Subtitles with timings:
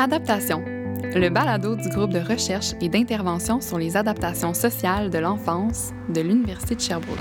[0.00, 5.90] Adaptation, le balado du groupe de recherche et d'intervention sur les adaptations sociales de l'enfance
[6.08, 7.18] de l'Université de Sherbrooke.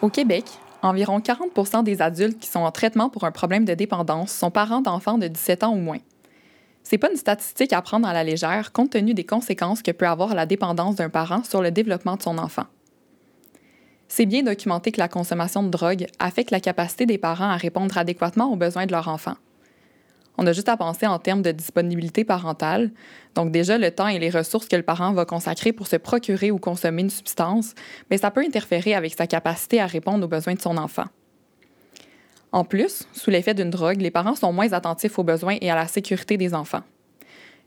[0.00, 0.46] Au Québec,
[0.80, 4.80] environ 40% des adultes qui sont en traitement pour un problème de dépendance sont parents
[4.80, 5.98] d'enfants de 17 ans ou moins.
[6.88, 10.06] C'est pas une statistique à prendre à la légère compte tenu des conséquences que peut
[10.06, 12.62] avoir la dépendance d'un parent sur le développement de son enfant.
[14.06, 17.98] C'est bien documenté que la consommation de drogue affecte la capacité des parents à répondre
[17.98, 19.34] adéquatement aux besoins de leur enfant.
[20.38, 22.92] On a juste à penser en termes de disponibilité parentale,
[23.34, 26.52] donc déjà le temps et les ressources que le parent va consacrer pour se procurer
[26.52, 27.74] ou consommer une substance,
[28.12, 31.06] mais ça peut interférer avec sa capacité à répondre aux besoins de son enfant.
[32.56, 35.74] En plus, sous l'effet d'une drogue, les parents sont moins attentifs aux besoins et à
[35.74, 36.80] la sécurité des enfants.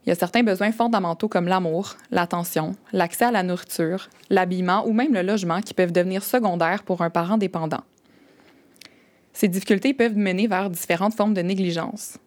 [0.04, 4.94] Il y a certains besoins fondamentaux comme l'amour, l'attention, l'accès à la nourriture, l'habillement ou
[4.94, 7.84] même le logement qui peuvent devenir secondaires pour un parent dépendant.
[9.32, 12.18] Ces difficultés peuvent mener vers différentes formes de négligence.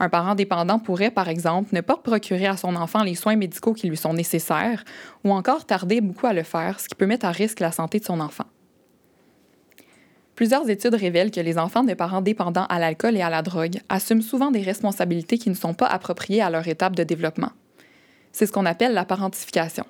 [0.00, 3.72] Un parent dépendant pourrait, par exemple, ne pas procurer à son enfant les soins médicaux
[3.72, 4.82] qui lui sont nécessaires
[5.22, 8.00] ou encore tarder beaucoup à le faire, ce qui peut mettre à risque la santé
[8.00, 8.46] de son enfant.
[10.40, 13.76] Plusieurs études révèlent que les enfants de parents dépendants à l'alcool et à la drogue
[13.90, 17.50] assument souvent des responsabilités qui ne sont pas appropriées à leur étape de développement.
[18.32, 19.84] C'est ce qu'on appelle la parentification.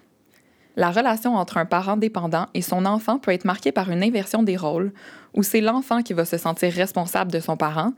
[0.75, 4.43] La relation entre un parent dépendant et son enfant peut être marquée par une inversion
[4.43, 4.93] des rôles,
[5.35, 7.93] où c'est l'enfant qui va se sentir responsable de son parent,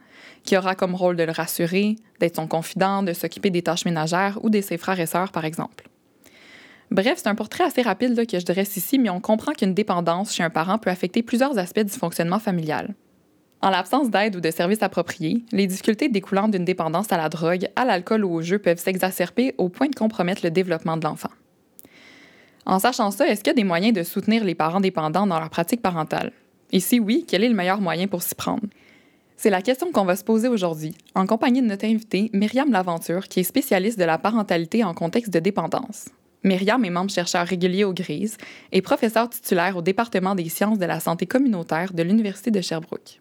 [0.45, 4.39] qui aura comme rôle de le rassurer, d'être son confident, de s'occuper des tâches ménagères
[4.43, 5.89] ou de ses frères et sœurs, par exemple.
[6.93, 10.35] Bref, c'est un portrait assez rapide que je dresse ici, mais on comprend qu'une dépendance
[10.35, 12.95] chez un parent peut affecter plusieurs aspects du fonctionnement familial.
[13.63, 17.67] En l'absence d'aide ou de services appropriés, les difficultés découlant d'une dépendance à la drogue,
[17.77, 21.31] à l'alcool ou au jeu peuvent s'exacerber au point de compromettre le développement de l'enfant.
[22.67, 25.41] En sachant ça, est-ce qu'il y a des moyens de soutenir les parents dépendants dans
[25.41, 26.31] leur pratique parentale?
[26.73, 28.67] Et si oui, quel est le meilleur moyen pour s'y prendre?
[29.39, 33.29] C'est la question qu'on va se poser aujourd'hui, en compagnie de notre invitée, Myriam Laventure,
[33.29, 36.11] qui est spécialiste de la parentalité en contexte de dépendance.
[36.45, 38.37] Myriam est membre chercheur régulier au GRISE
[38.73, 43.21] et professeur titulaire au département des sciences de la santé communautaire de l'Université de Sherbrooke.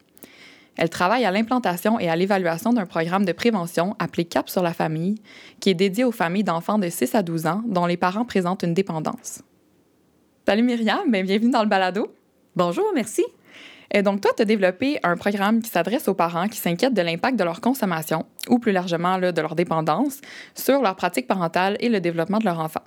[0.75, 4.73] Elle travaille à l'implantation et à l'évaluation d'un programme de prévention appelé CAP sur la
[4.73, 5.21] famille,
[5.59, 8.63] qui est dédié aux familles d'enfants de 6 à 12 ans dont les parents présentent
[8.63, 9.43] une dépendance.
[10.47, 12.11] Salut Myriam, bienvenue dans le balado.
[12.55, 13.23] Bonjour, merci.
[13.93, 17.01] Et donc, toi, tu as développé un programme qui s'adresse aux parents qui s'inquiètent de
[17.01, 20.21] l'impact de leur consommation, ou plus largement de leur dépendance,
[20.55, 22.81] sur leur pratique parentale et le développement de leur enfant.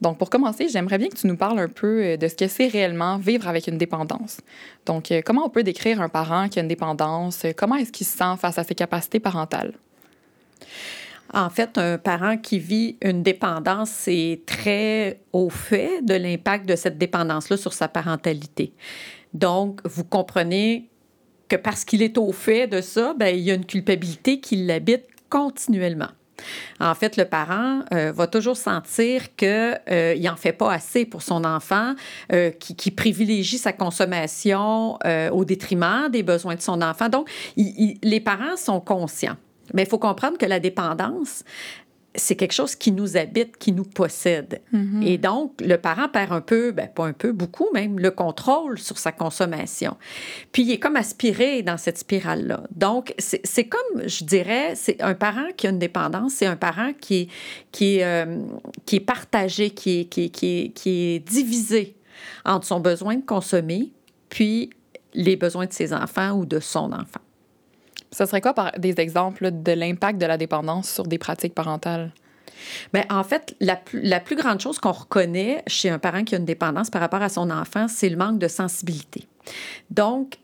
[0.00, 2.48] Donc, pour commencer, j'aimerais bien que tu nous parles un peu euh, de ce que
[2.48, 4.40] c'est réellement vivre avec une dépendance.
[4.86, 7.44] Donc, euh, comment on peut décrire un parent qui a une dépendance?
[7.56, 9.74] Comment est-ce qu'il se sent face à ses capacités parentales?
[11.32, 16.74] En fait, un parent qui vit une dépendance, c'est très au fait de l'impact de
[16.74, 18.72] cette dépendance-là sur sa parentalité.
[19.32, 20.88] Donc, vous comprenez
[21.48, 24.56] que parce qu'il est au fait de ça, ben, il y a une culpabilité qui
[24.56, 26.10] l'habite continuellement.
[26.80, 29.48] En fait, le parent euh, va toujours sentir qu'il
[29.90, 31.94] euh, n'en fait pas assez pour son enfant,
[32.32, 34.98] euh, qui, privilégie sa consommation
[35.32, 37.08] au détriment des besoins de son enfant.
[37.08, 39.36] Donc, les parents sont conscients.
[39.72, 41.44] Mais il faut comprendre que la dépendance,
[42.14, 44.60] c'est quelque chose qui nous habite, qui nous possède.
[44.72, 45.06] Mm-hmm.
[45.06, 48.78] Et donc, le parent perd un peu, ben, pas un peu, beaucoup même, le contrôle
[48.78, 49.96] sur sa consommation.
[50.50, 52.64] Puis, il est comme aspiré dans cette spirale-là.
[52.74, 56.92] Donc, c'est comme, je dirais, c'est un parent qui a une dépendance, c'est un parent
[57.00, 57.28] qui,
[57.70, 58.40] qui, est, euh,
[58.86, 61.96] qui est partagé, qui est, qui, qui, qui est divisé
[62.44, 63.92] entre son besoin de consommer,
[64.28, 64.70] puis
[65.14, 67.20] les besoins de ses enfants ou de son enfant.
[68.12, 72.12] Ce serait quoi des exemples de l'impact de la dépendance sur des pratiques parentales?
[72.92, 76.38] Bien, en fait, la, la plus grande chose qu'on reconnaît chez un parent qui a
[76.38, 79.26] une dépendance par rapport à son enfant, c'est le manque de sensibilité.
[79.90, 80.38] Donc,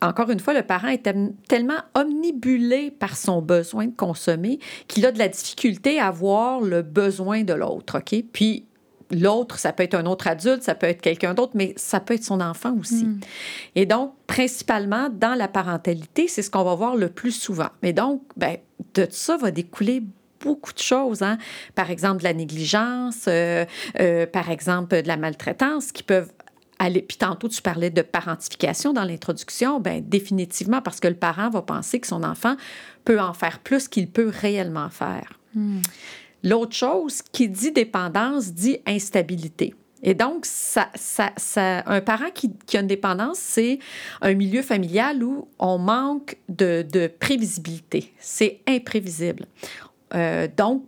[0.00, 1.06] encore une fois, le parent est
[1.48, 4.58] tellement omnibulé par son besoin de consommer
[4.88, 8.00] qu'il a de la difficulté à voir le besoin de l'autre?
[8.32, 8.64] Puis,
[9.10, 12.14] l'autre, ça peut être un autre adulte, ça peut être quelqu'un d'autre, mais ça peut
[12.14, 13.04] être son enfant aussi.
[13.04, 13.20] Hmm.
[13.74, 17.68] Et donc, principalement, dans la parentalité, c'est ce qu'on va voir le plus souvent.
[17.82, 18.56] Mais donc, ben,
[18.94, 20.02] de ça va découler
[20.40, 21.22] beaucoup de choses.
[21.22, 21.38] Hein?
[21.74, 23.64] Par exemple, de la négligence, euh,
[24.00, 26.32] euh, par exemple, de la maltraitance qui peuvent
[26.78, 27.02] aller.
[27.02, 29.80] Puis tantôt, tu parlais de parentification dans l'introduction.
[29.80, 32.56] Bien, définitivement, parce que le parent va penser que son enfant
[33.04, 35.38] peut en faire plus qu'il peut réellement faire.
[35.54, 35.80] Hmm.
[36.42, 39.74] L'autre chose qui dit dépendance dit instabilité.
[40.02, 41.32] Et donc, ça, ça,
[41.86, 43.78] un parent qui, a une dépendance, c'est
[44.22, 48.12] un milieu familial où on manque de, prévisibilité.
[48.18, 49.46] C'est imprévisible.
[50.14, 50.84] Euh, donc,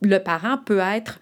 [0.00, 1.20] le parent peut être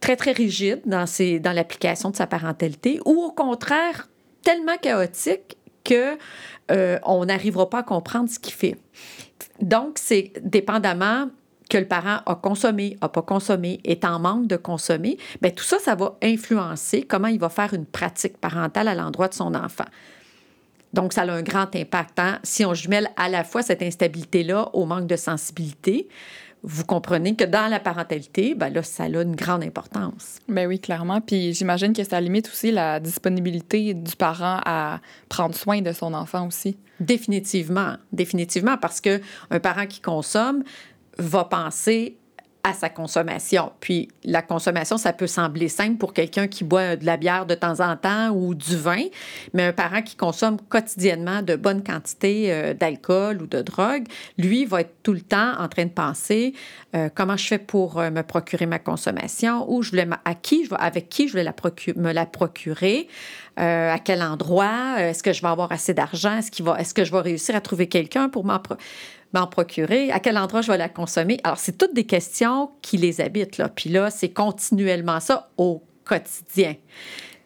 [0.00, 4.08] très, très rigide dans l'application de sa parentalité ou au contraire
[4.42, 6.18] tellement chaotique que
[6.70, 8.76] euh, on n'arrivera pas à comprendre ce qu'il fait.
[9.60, 11.30] Donc, c'est dépendamment
[11.70, 15.64] que le parent a consommé, a pas consommé, est en manque de consommer, bien, tout
[15.64, 19.54] ça, ça va influencer comment il va faire une pratique parentale à l'endroit de son
[19.54, 19.86] enfant.
[20.92, 22.18] Donc, ça a un grand impact.
[22.20, 22.38] Hein?
[22.44, 26.08] Si on jumelle à la fois cette instabilité-là au manque de sensibilité,
[26.66, 30.38] vous comprenez que dans la parentalité, ben là, ça a une grande importance.
[30.48, 31.20] Ben oui, clairement.
[31.20, 36.14] Puis j'imagine que ça limite aussi la disponibilité du parent à prendre soin de son
[36.14, 36.78] enfant aussi.
[37.00, 39.20] Définitivement, définitivement, parce que
[39.50, 40.64] un parent qui consomme
[41.18, 42.18] va penser
[42.64, 43.72] à sa consommation.
[43.78, 47.54] Puis la consommation, ça peut sembler simple pour quelqu'un qui boit de la bière de
[47.54, 49.04] temps en temps ou du vin,
[49.52, 54.06] mais un parent qui consomme quotidiennement de bonnes quantités euh, d'alcool ou de drogue,
[54.38, 56.54] lui va être tout le temps en train de penser
[56.96, 60.66] euh, comment je fais pour euh, me procurer ma consommation, où je voulais à qui
[60.78, 61.54] avec qui je voulais la
[61.96, 63.08] me la procurer,
[63.56, 67.54] à quel endroit, est-ce que je vais avoir assez d'argent, est-ce que je vais réussir
[67.54, 68.58] à trouver quelqu'un pour m'en
[69.34, 71.38] m'en procurer, à quel endroit je vais la consommer.
[71.44, 73.58] Alors, c'est toutes des questions qui les habitent.
[73.58, 73.68] Là.
[73.68, 76.76] Puis là, c'est continuellement ça au quotidien.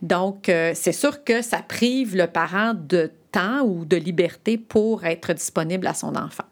[0.02, 5.04] Donc, euh, c'est sûr que ça prive le parent de temps ou de liberté pour
[5.04, 6.44] être disponible à son enfant.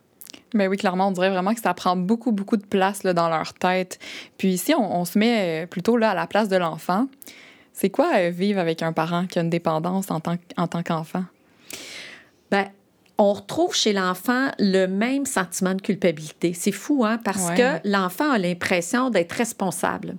[0.55, 3.29] Mais oui, clairement, on dirait vraiment que ça prend beaucoup, beaucoup de place là, dans
[3.29, 3.99] leur tête.
[4.39, 7.09] Puis ici, on, se met plutôt là, à la place de l'enfant.
[7.73, 10.83] C'est quoi euh, vivre avec un parent qui a une dépendance en tant, en tant
[10.83, 11.25] qu'enfant?
[12.51, 12.69] Bien,
[13.19, 16.53] on retrouve chez l'enfant le même sentiment de culpabilité.
[16.55, 17.19] C'est fou, hein?
[17.25, 20.17] Parce que l'enfant a l'impression d'être responsable.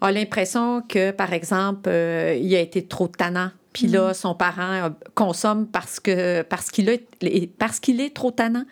[0.00, 3.50] A l'impression que, par exemple, euh, il a été trop tannant.
[3.72, 4.14] Puis là, mm.
[4.14, 7.06] son parent euh, consomme parce que parce qu'il est
[7.58, 8.64] parce qu'il est trop tannant,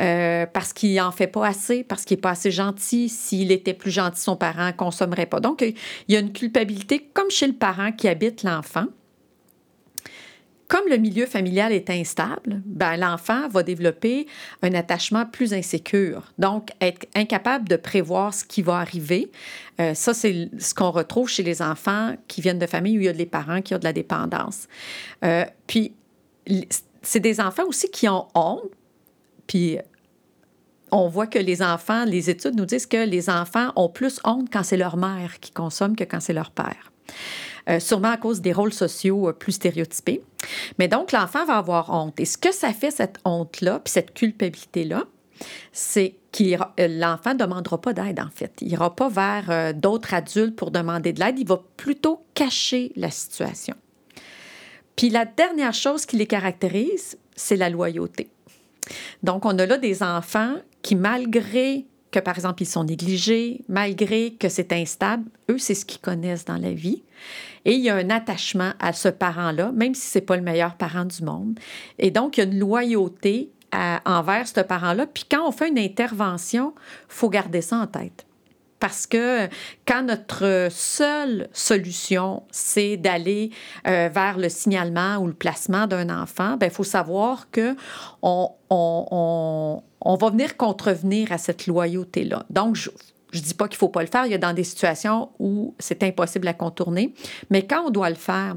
[0.00, 3.08] euh, parce qu'il en fait pas assez, parce qu'il est pas assez gentil.
[3.08, 5.40] S'il était plus gentil, son parent consommerait pas.
[5.40, 5.74] Donc, il
[6.12, 8.86] y a une culpabilité comme chez le parent qui habite l'enfant
[10.68, 14.26] comme le milieu familial est instable, ben, l'enfant va développer
[14.62, 16.32] un attachement plus insécure.
[16.38, 19.30] Donc, être incapable de prévoir ce qui va arriver,
[19.80, 23.06] euh, ça, c'est ce qu'on retrouve chez les enfants qui viennent de familles où il
[23.06, 24.66] y a des parents qui ont de la dépendance.
[25.24, 25.94] Euh, puis,
[27.02, 28.70] c'est des enfants aussi qui ont honte,
[29.46, 29.78] puis
[30.90, 34.48] on voit que les enfants, les études nous disent que les enfants ont plus honte
[34.52, 36.92] quand c'est leur mère qui consomme que quand c'est leur père.
[37.68, 40.22] Euh, sûrement à cause des rôles sociaux euh, plus stéréotypés.
[40.78, 42.18] Mais donc, l'enfant va avoir honte.
[42.20, 45.04] Et ce que ça fait, cette honte-là, puis cette culpabilité-là,
[45.72, 48.52] c'est que euh, l'enfant ne demandera pas d'aide, en fait.
[48.60, 51.38] Il n'ira pas vers d'autres adultes pour demander de l'aide.
[51.40, 53.74] Il va plutôt cacher la situation.
[54.94, 58.30] Puis la dernière chose qui les caractérise, c'est la loyauté.
[59.24, 61.84] Donc, on a là des enfants qui, malgré
[62.16, 66.46] que, par exemple, ils sont négligés, malgré que c'est instable, eux, c'est ce qu'ils connaissent
[66.46, 67.02] dans la vie.
[67.66, 70.42] Et il y a un attachement à ce parent-là, même si ce n'est pas le
[70.42, 71.58] meilleur parent du monde.
[71.98, 73.50] Et donc, il y a une loyauté
[74.06, 75.06] envers ce parent-là.
[75.06, 76.74] Puis quand on fait une intervention,
[77.08, 78.24] faut garder ça en tête.
[78.78, 79.48] Parce que
[79.86, 83.50] quand notre seule solution, c'est d'aller
[83.86, 87.74] euh, vers le signalement ou le placement d'un enfant, il ben, faut savoir que
[88.22, 89.82] on, on, on,
[90.14, 92.44] va venir contrevenir à cette loyauté-là.
[92.50, 92.90] Donc, je
[93.34, 94.26] ne dis pas qu'il ne faut pas le faire.
[94.26, 97.12] Il y a dans des situations où c'est impossible à contourner.
[97.50, 98.56] Mais quand on doit le faire,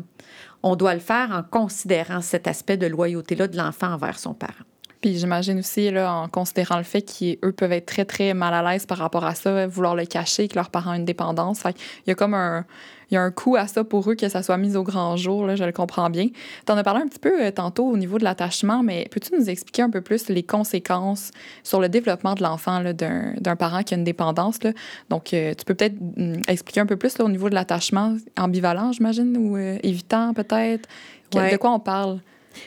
[0.62, 4.54] on doit le faire en considérant cet aspect de loyauté-là de l'enfant envers son parent.
[5.02, 8.72] Puis j'imagine aussi, là, en considérant le fait qu'eux peuvent être très, très mal à
[8.72, 11.64] l'aise par rapport à ça, vouloir le cacher, que leurs parents ont une dépendance.
[11.66, 12.66] Il y a comme un,
[13.10, 15.18] il y a un coût à ça pour eux que ça soit mis au grand
[15.18, 16.28] jour, là, je le comprends bien.
[16.66, 19.36] Tu en as parlé un petit peu euh, tantôt au niveau de l'attachement, mais peux-tu
[19.38, 21.32] nous expliquer un peu plus les conséquences
[21.64, 24.64] sur le développement de l'enfant d'un parent qui a une dépendance?
[24.64, 24.72] Là?
[25.10, 28.16] Donc, euh, tu peux peut-être mm, expliquer un peu plus là, au niveau de l'attachement
[28.38, 30.88] ambivalent, j'imagine, ou euh, évitant peut-être?
[31.32, 32.20] De quoi on parle?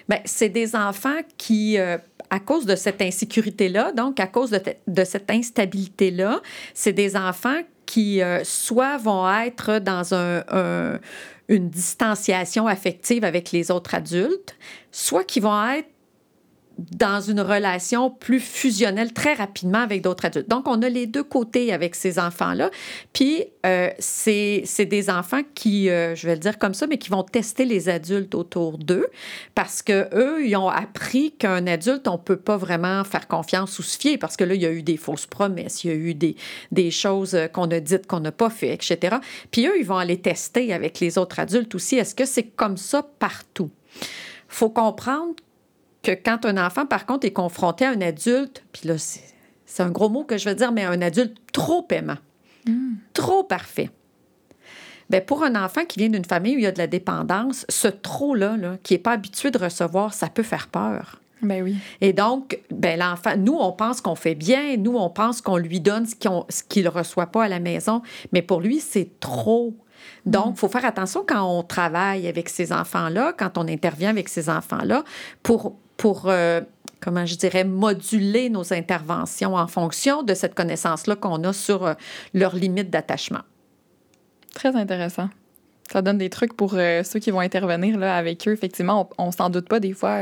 [0.08, 1.76] Bien, c'est des enfants qui
[2.32, 6.40] à cause de cette insécurité-là, donc à cause de, cette instabilité-là,
[6.72, 7.60] c'est des enfants
[7.92, 10.14] qui euh, soit vont être dans
[11.48, 14.56] une distanciation affective avec les autres adultes,
[14.90, 15.90] soit qui vont être
[16.78, 20.48] dans une relation plus fusionnelle très rapidement avec d'autres adultes.
[20.48, 22.70] Donc, on a les deux côtés avec ces enfants-là.
[23.12, 27.10] Puis, euh, c'est des enfants qui, euh, je vais le dire comme ça, mais qui
[27.10, 29.06] vont tester les adultes autour d'eux
[29.54, 33.82] parce que eux, ils ont appris qu'un adulte, on peut pas vraiment faire confiance ou
[33.82, 35.96] se fier parce que là, il y a eu des fausses promesses, il y a
[35.96, 36.36] eu des,
[36.70, 39.16] des choses qu'on a dites qu'on n'a pas fait, etc.
[39.50, 41.96] Puis eux, ils vont aller tester avec les autres adultes aussi.
[41.96, 43.70] Est-ce que c'est comme ça partout?
[44.52, 45.34] faut comprendre
[46.02, 49.90] que quand un enfant, par contre, est confronté à un adulte, puis là, c'est un
[49.90, 52.18] gros mot que je veux dire, mais un adulte trop aimant.
[52.66, 52.94] Hmm.
[53.14, 53.90] Trop parfait.
[55.10, 57.66] Bien, pour un enfant qui vient d'une famille où il y a de la dépendance,
[57.68, 61.20] ce trop-là, là, qui n'est pas habitué de recevoir, ça peut faire peur.
[61.42, 61.76] Ben oui.
[62.00, 65.80] Et donc, ben l'enfant, nous, on pense qu'on fait bien, nous, on pense qu'on lui
[65.80, 68.00] donne ce qu'il ne reçoit pas à la maison,
[68.32, 69.74] mais pour lui, c'est trop.
[70.24, 70.56] Donc, il mm.
[70.56, 75.04] faut faire attention quand on travaille avec ces enfants-là, quand on intervient avec ces enfants-là,
[75.42, 76.60] pour, pour euh,
[77.00, 81.94] comment je dirais, moduler nos interventions en fonction de cette connaissance-là qu'on a sur euh,
[82.34, 83.40] leurs limites d'attachement.
[84.54, 85.28] Très intéressant.
[85.90, 88.52] Ça donne des trucs pour euh, ceux qui vont intervenir là, avec eux.
[88.52, 90.18] Effectivement, on, ne s'en doute pas des fois.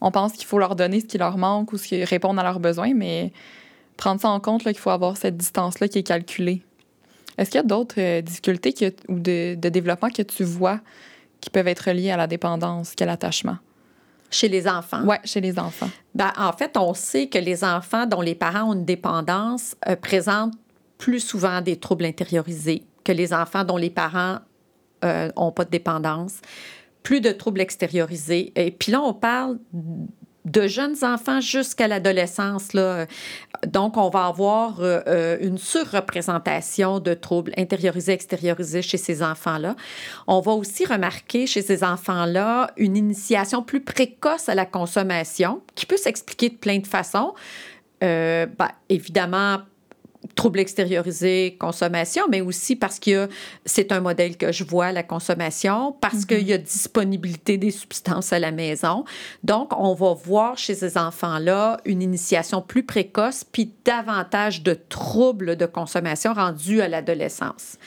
[0.00, 2.42] on pense qu'il faut leur donner ce qui leur manque ou ce qui répond à
[2.42, 3.32] leurs besoins, mais
[3.96, 6.62] prendre ça en compte, qu'il faut avoir cette distance-là qui est calculée.
[7.38, 10.80] Est-ce qu'il y a d'autres difficultés ou de, développement que tu vois
[11.40, 13.58] qui peuvent être liées à la dépendance qu'à l'attachement?
[14.30, 15.02] Chez les enfants?
[15.04, 15.90] Oui, chez les enfants.
[16.14, 19.96] Ben, en fait, on sait que les enfants dont les parents ont une dépendance euh,
[19.96, 20.54] présentent
[20.98, 24.38] plus souvent des troubles intériorisés que les enfants dont les parents
[25.02, 26.40] n'ont euh, pas de dépendance.
[27.02, 28.52] Plus de troubles extériorisés.
[28.56, 29.58] Et puis là, on parle
[30.46, 32.68] de jeunes enfants jusqu'à l'adolescence.
[33.66, 39.74] Donc, on va avoir euh, euh, une surreprésentation de troubles intériorisés, extériorisés chez ces enfants-là.
[40.28, 45.84] On va aussi remarquer chez ces enfants-là une initiation plus précoce à la consommation qui
[45.84, 47.34] peut s'expliquer de plein de façons.
[48.04, 49.58] Euh, ben, évidemment,
[50.34, 53.28] troubles extériorisés, consommation, mais aussi parce que
[53.64, 58.32] c'est un modèle que je vois, la consommation, parce qu'il y a disponibilité des substances
[58.32, 59.04] à la maison.
[59.44, 65.56] Donc, on va voir chez ces enfants-là une initiation plus précoce, puis davantage de troubles
[65.56, 67.78] de consommation rendus à l'adolescence.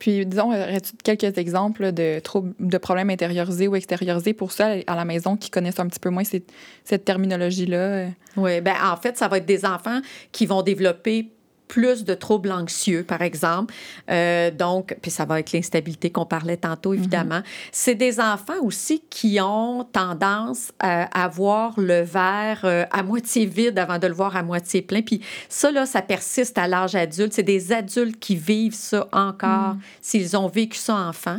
[0.00, 4.96] Puis, disons, aurais-tu quelques exemples de, troubles, de problèmes intériorisés ou extériorisés pour ceux à
[4.96, 6.50] la maison qui connaissent un petit peu moins cette,
[6.84, 8.06] cette terminologie-là?
[8.38, 10.00] Oui, bien, en fait, ça va être des enfants
[10.32, 11.30] qui vont développer
[11.70, 13.72] plus de troubles anxieux, par exemple.
[14.10, 17.36] Euh, donc, puis ça va être l'instabilité qu'on parlait tantôt, évidemment.
[17.36, 17.44] Mhm.
[17.70, 23.78] C'est des enfants aussi qui ont tendance à, voir le verre euh, à moitié vide
[23.78, 25.00] avant de le voir à moitié plein.
[25.00, 27.34] Puis ça, là, ça persiste à l'âge adulte.
[27.34, 29.80] C'est des adultes qui vivent ça encore mhm.
[30.02, 31.38] s'ils ont vécu ça enfant.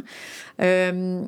[0.61, 1.23] Euh,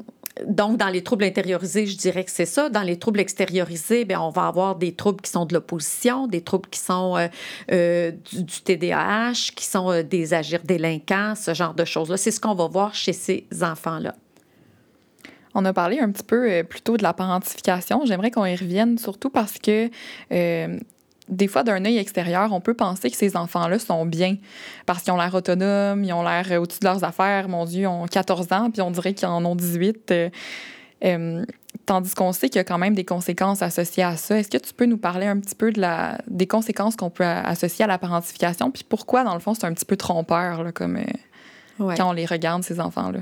[0.47, 2.69] donc, dans les troubles intériorisés, je dirais que c'est ça.
[2.69, 6.41] Dans les troubles extériorisés, bien, on va avoir des troubles qui sont de l'opposition, des
[6.41, 7.27] troubles qui sont euh,
[7.71, 12.17] euh, du, TDAH, qui sont euh, des agirs délinquants, ce genre de choses-là.
[12.17, 14.15] C'est ce qu'on va voir chez ces enfants-là.
[15.53, 18.01] On a parlé un petit peu plus tôt de la parentification.
[18.05, 19.87] J'aimerais qu'on y revienne, surtout parce que
[21.29, 24.37] des fois, d'un œil extérieur, on peut penser que ces enfants-là sont bien
[24.85, 27.47] parce qu'ils ont l'air autonomes, ils ont l'air euh, au-dessus de leurs affaires.
[27.47, 30.11] Mon Dieu, ils ont 14 ans, puis on dirait qu'ils en ont 18.
[30.11, 30.29] Euh,
[31.05, 31.45] euh,
[31.85, 34.37] tandis qu'on sait qu'il y a quand même des conséquences associées à ça.
[34.37, 37.25] Est-ce que tu peux nous parler un petit peu de la, des conséquences qu'on peut
[37.25, 40.71] associer à la parentification, puis pourquoi, dans le fond, c'est un petit peu trompeur, là,
[40.71, 40.99] comme
[41.77, 43.19] quand on les regarde, ces enfants-là?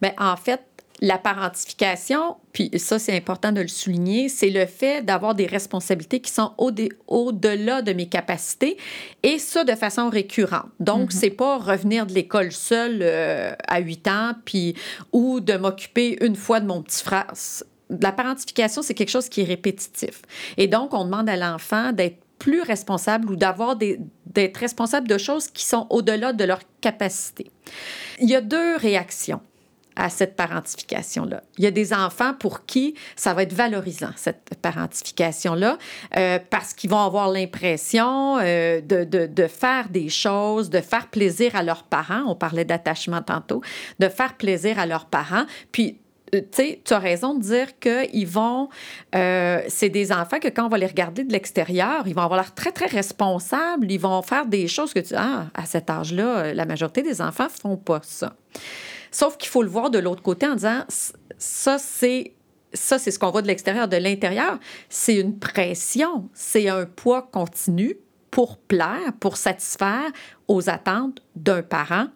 [0.00, 0.62] Bien, en fait,
[1.00, 6.20] la parentification, puis ça c'est important de le souligner, c'est le fait d'avoir des responsabilités
[6.20, 8.76] qui sont au-delà de mes capacités
[9.22, 10.68] et ça de façon récurrente.
[10.80, 11.18] Donc, mm-hmm.
[11.18, 14.74] c'est pas revenir de l'école seule euh, à 8 ans, puis
[15.12, 17.32] ou de m'occuper une fois de mon petit frère.
[17.90, 20.22] La parentification, c'est quelque chose qui est répétitif.
[20.56, 25.48] Et donc, on demande à l'enfant d'être plus responsable ou d'avoir d'être responsable de choses
[25.48, 27.50] qui sont au-delà de leur capacité.
[28.20, 29.40] Il y a deux réactions
[29.98, 31.42] à cette parentification-là.
[31.58, 35.76] Il y a des enfants pour qui ça va être valorisant, cette parentification-là,
[36.16, 41.08] euh, parce qu'ils vont avoir l'impression euh, de, de, de, faire des choses, de faire
[41.08, 42.22] plaisir à leurs parents.
[42.28, 43.60] On parlait d'attachement tantôt,
[43.98, 45.44] de faire plaisir à leurs parents.
[45.72, 45.98] Puis,
[46.32, 48.68] euh, tu sais, tu as raison de dire qu'ils vont.
[49.12, 52.54] c'est des enfants que quand on va les regarder de l'extérieur, ils vont avoir l'air
[52.54, 53.90] très, très responsables.
[53.90, 55.14] Ils vont faire des choses que tu.
[55.16, 58.34] Ah, à cet âge-là, la majorité des enfants font pas ça.
[59.10, 60.84] Sauf qu'il faut le voir de l'autre côté en disant
[61.38, 62.34] ça, c'est
[62.74, 63.88] ça, c'est ce qu'on voit de l'extérieur.
[63.88, 67.96] De l'intérieur, c'est une pression, c'est un poids continu
[68.30, 70.10] pour plaire, pour satisfaire
[70.48, 72.08] aux attentes d'un parent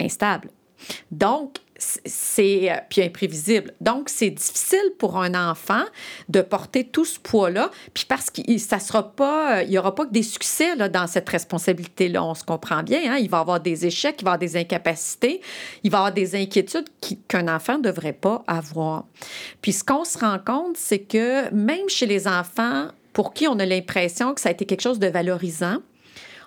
[0.00, 0.50] instable.
[1.10, 1.58] Donc,
[2.04, 3.72] c'est euh, puis imprévisible.
[3.80, 5.84] Donc c'est difficile pour un enfant
[6.28, 10.06] de porter tout ce poids-là, puis parce qu'il ça sera pas il y aura pas
[10.06, 13.18] que des succès là, dans cette responsabilité là, on se comprend bien hein?
[13.18, 15.40] il va avoir des échecs, il va avoir des incapacités,
[15.82, 16.88] il va avoir des inquiétudes
[17.28, 19.04] qu'un enfant ne devrait pas avoir.
[19.62, 23.58] Puis ce qu'on se rend compte, c'est que même chez les enfants pour qui on
[23.58, 25.78] a l'impression que ça a été quelque chose de valorisant,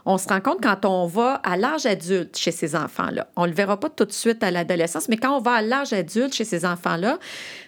[0.09, 3.27] on se rend compte quand on va à l'âge adulte chez ces enfants-là.
[3.35, 5.61] On ne le verra pas tout de suite à l'adolescence, mais quand on va à
[5.61, 7.19] l'âge adulte chez ces enfants-là,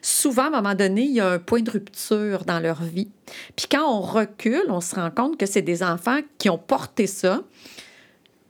[0.02, 3.10] souvent, à un moment donné, il y a un point de rupture dans leur vie.
[3.58, 7.08] Puis quand on recule, on se rend compte que c'est des enfants qui ont porté
[7.08, 7.42] ça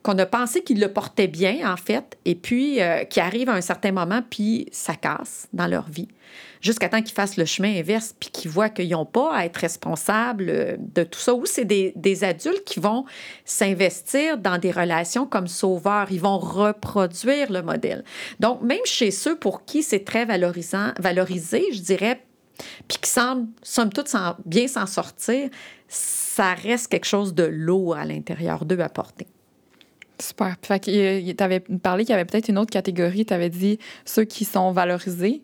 [0.02, 3.54] qu'on a pensé qu'il le portait bien, en fait, et puis euh, qui arrive à
[3.54, 6.08] un certain moment, puis ça casse dans leur vie.
[6.62, 9.56] Jusqu'à temps qu'ils fassent le chemin inverse, puis qu'ils voient qu'ils n'ont pas à être
[9.58, 11.34] responsables euh, de tout ça.
[11.34, 13.04] Ou c'est des, des, adultes qui vont
[13.44, 16.10] s'investir dans des relations comme sauveurs.
[16.10, 18.04] Ils vont reproduire le modèle.
[18.40, 22.22] Donc, même chez ceux pour qui c'est très valorisant, valorisé, je dirais,
[22.88, 24.14] puis qui semblent, somme toute,
[24.44, 25.48] bien s'en sortir,
[25.88, 29.26] ça reste quelque chose de lourd à l'intérieur d'eux à porter.
[30.20, 30.56] Super.
[30.62, 33.24] Fait que tu avais parlé qu'il y avait peut-être une autre catégorie.
[33.24, 35.42] Tu avais dit ceux qui sont valorisés,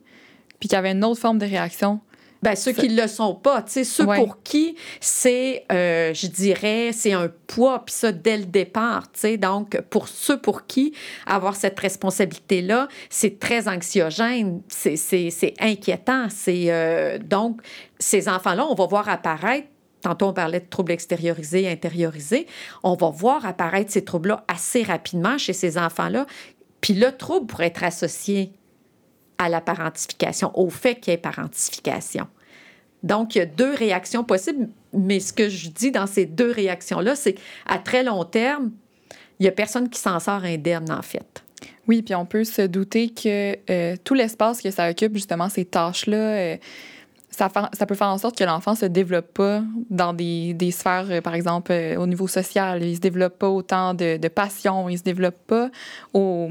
[0.59, 2.01] puis qu'il y avait une autre forme de réaction.
[2.43, 6.27] Bien, ceux qui ne le sont pas, tu sais, ceux pour qui c'est, euh, je
[6.27, 9.37] dirais, c'est un poids, puis ça dès le départ, tu sais.
[9.39, 10.93] Donc, pour ceux pour qui
[11.27, 16.27] avoir cette responsabilité-là, c'est très anxiogène, c'est inquiétant.
[16.29, 17.63] C'est euh, donc,
[17.99, 19.69] ces enfants-là, on va voir apparaître
[20.07, 22.47] Tantôt, on parlait de troubles extériorisés, intériorisés.
[22.85, 26.27] On va voir apparaître ces troubles-là assez rapidement chez ces enfants-là.
[26.81, 28.53] Puis le trouble pourrait être associé
[29.39, 32.29] à la parentification, au fait qu'il y ait parentification.
[33.03, 36.53] Donc, il y a deux réactions possibles, mais ce que je dis dans ces deux
[36.53, 38.71] réactions-là, c'est qu'à très long terme,
[39.41, 41.43] il n'y a personne qui s'en sort indemne, en fait.
[41.89, 45.65] Oui, puis on peut se douter que euh, tout l'espace que ça occupe, justement, ces
[45.65, 46.57] tâches-là, euh,
[47.37, 51.07] ça, ça, peut faire en sorte que l'enfant se développe pas dans des, des sphères,
[51.11, 52.83] euh, par exemple, euh, au niveau social.
[52.83, 55.71] Il se développe pas autant de, de passion, il se développe pas
[56.15, 56.49] au,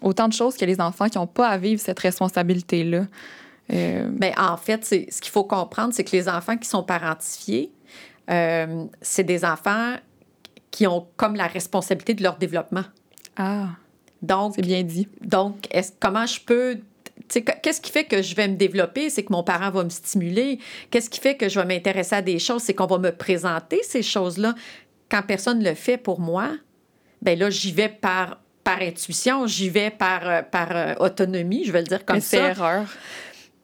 [0.00, 3.06] autant de choses que les enfants qui n'ont pas à vivre cette responsabilité-là.
[3.72, 4.10] Euh...
[4.18, 7.70] Mais en fait, ce qu'il faut comprendre, c'est que les enfants qui sont parentifiés,
[8.26, 9.96] c'est des enfants
[10.70, 12.84] qui ont comme la responsabilité de leur développement.
[13.36, 13.68] Ah.
[14.22, 15.06] Donc, c'est bien dit.
[15.20, 16.78] Donc, est comment je peux
[17.28, 19.10] qu'est-ce qui fait que je vais me développer?
[19.10, 20.58] C'est que mon parent va me stimuler.
[20.90, 22.62] Qu'est-ce qui fait que je vais m'intéresser à des choses?
[22.62, 24.54] C'est qu'on va me présenter ces choses-là.
[25.10, 26.50] Quand personne ne le fait pour moi,
[27.22, 31.72] ben là, j'y vais par, par intuition, j'y vais par, euh, par euh, autonomie, je
[31.72, 32.36] vais le dire comme ça.
[32.36, 32.86] C'est erreur.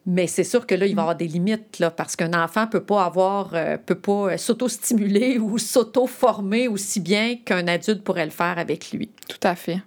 [0.06, 2.62] Mais c'est sûr que là, il va y avoir des limites, là, parce qu'un enfant
[2.62, 8.24] ne peut pas avoir, euh, peut pas s'auto-stimuler ou s'auto-former aussi bien qu'un adulte pourrait
[8.24, 9.11] le faire avec lui.
[9.28, 9.80] Tout à fait.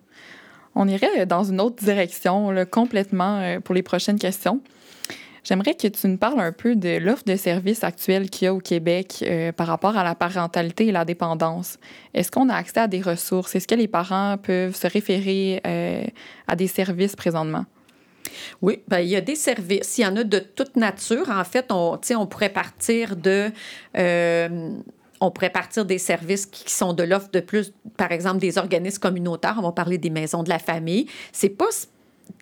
[0.75, 4.61] On irait dans une autre direction complètement euh, pour les prochaines questions.
[5.43, 8.53] J'aimerais que tu nous parles un peu de l'offre de services actuelle qu'il y a
[8.53, 11.77] au Québec euh, par rapport à la parentalité et la dépendance.
[12.13, 13.53] Est-ce qu'on a accès à des ressources?
[13.53, 16.05] Est-ce que les parents peuvent se référer euh,
[16.47, 17.65] à des services présentement?
[18.61, 19.97] Oui, ben, il y a des services.
[19.97, 21.29] Il y en a de toute nature.
[21.29, 23.51] En fait, on, on pourrait partir de
[25.23, 28.99] on pourrait partir des services qui sont de l'offre de plus, par exemple, des organismes
[28.99, 29.55] communautaires.
[29.57, 31.07] On va parler des maisons de la famille.
[31.31, 31.69] C'est pas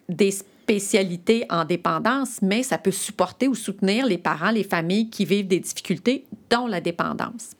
[0.09, 5.25] des spécialités en dépendance, mais ça peut supporter ou soutenir les parents, les familles qui
[5.25, 7.51] vivent des difficultés, dont la dépendance.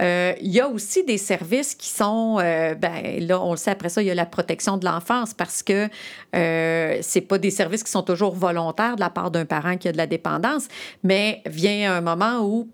[0.00, 3.70] Euh, il y a aussi des services qui sont, euh, ben, là, on le sait,
[3.70, 5.88] après ça, il y a la protection de l'enfance parce que
[6.34, 9.88] euh, c'est pas des services qui sont toujours volontaires de la part d'un parent qui
[9.88, 10.68] a de la dépendance,
[11.02, 12.68] mais vient un moment où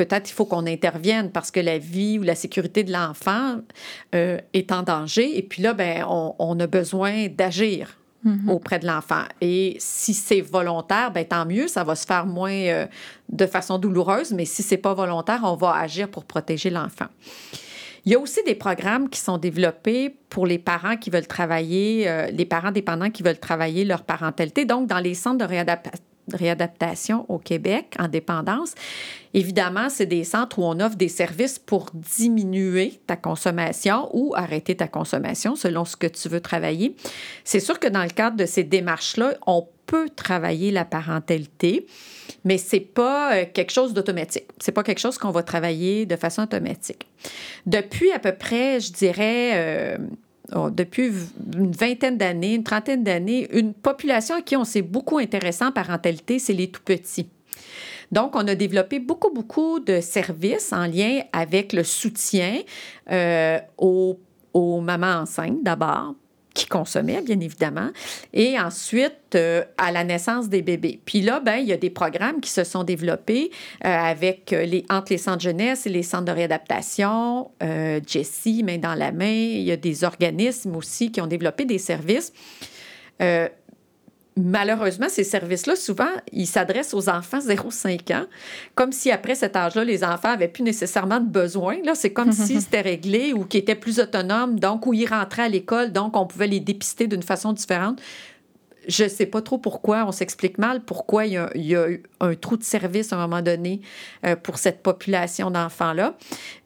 [0.00, 3.56] peut-être il faut qu'on intervienne parce que la vie ou la sécurité de l'enfant
[4.14, 5.36] euh, est en danger.
[5.36, 7.96] Et puis là, ben, on, a besoin d'agir.
[8.22, 8.50] Mm-hmm.
[8.50, 9.22] auprès de l'enfant.
[9.40, 12.86] Et si c'est volontaire, ben, tant mieux, ça va se faire moins euh,
[13.30, 17.06] de façon douloureuse, mais si c'est pas volontaire, on va agir pour protéger l'enfant.
[18.04, 22.10] Il y a aussi des programmes qui sont développés pour les parents qui veulent travailler,
[22.10, 24.66] euh, les parents dépendants qui veulent travailler leur parentalité.
[24.66, 28.74] Donc, dans les centres de réadaptation, réadaptation au Québec en dépendance.
[29.32, 34.76] Évidemment, c'est des centres où on offre des services pour diminuer ta consommation ou arrêter
[34.76, 36.96] ta consommation selon ce que tu veux travailler.
[37.44, 41.86] C'est sûr que dans le cadre de ces démarches-là, on peut travailler la parentalité,
[42.44, 44.46] mais c'est pas euh, quelque chose d'automatique.
[44.58, 47.08] C'est pas quelque chose qu'on va travailler de façon automatique.
[47.66, 49.98] Depuis à peu près, je dirais, euh,
[50.54, 51.12] Oh, depuis
[51.54, 55.70] une vingtaine d'années, une trentaine d'années, une population à qui on s'est beaucoup intéressé en
[55.70, 57.28] parentalité, c'est les tout-petits.
[58.10, 62.62] Donc, on a développé beaucoup, beaucoup de services en lien avec le soutien
[63.10, 64.18] euh, aux,
[64.52, 66.14] aux mamans enceintes d'abord,
[66.60, 67.88] qui consommaient, bien évidemment,
[68.34, 71.00] et ensuite euh, à la naissance des bébés.
[71.06, 73.50] Puis là, ben, il y a des programmes qui se sont développés
[73.84, 77.50] euh, avec euh, les, entre les centres jeunesse et les centres de réadaptation,
[78.06, 79.24] Jessie, main dans la main.
[79.26, 82.32] Il y a des organismes aussi qui ont développé des services
[84.36, 88.26] malheureusement, ces services-là, souvent, ils s'adressent aux enfants 0-5 ans,
[88.74, 91.78] comme si après cet âge-là, les enfants n'avaient plus nécessairement de besoin.
[91.84, 95.44] Là, c'est comme si c'était réglé ou qu'ils étaient plus autonomes, donc où ils rentraient
[95.44, 98.00] à l'école, donc on pouvait les dépister d'une façon différente.
[98.88, 102.34] Je ne sais pas trop pourquoi, on s'explique mal pourquoi il y, a, eu un
[102.34, 103.82] trou de service à un moment donné
[104.24, 106.16] euh, pour cette population d'enfants-là.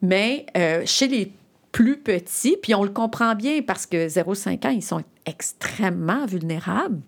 [0.01, 1.33] Mais euh, chez les
[1.73, 7.01] plus petits, puis on le comprend bien parce que 0,5 ans, ils sont extrêmement vulnérables.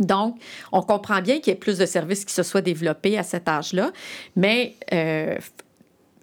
[0.00, 0.38] Donc,
[0.72, 3.48] on comprend bien qu'il y ait plus de services qui se soient développés à cet
[3.48, 3.92] âge-là,
[4.34, 5.36] mais euh,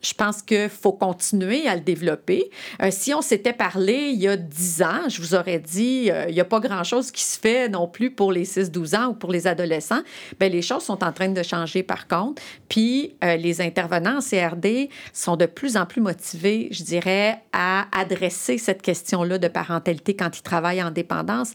[0.03, 2.51] je pense qu'il faut continuer à le développer.
[2.81, 6.25] Euh, si on s'était parlé il y a 10 ans, je vous aurais dit, euh,
[6.27, 9.13] il n'y a pas grand-chose qui se fait non plus pour les 6-12 ans ou
[9.13, 10.01] pour les adolescents.
[10.39, 12.41] Bien, les choses sont en train de changer par contre.
[12.67, 17.87] Puis, euh, les intervenants en CRD sont de plus en plus motivés, je dirais, à
[17.97, 21.53] adresser cette question-là de parentalité quand ils travaillent en dépendance.